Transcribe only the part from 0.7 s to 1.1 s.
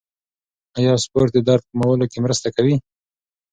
آیا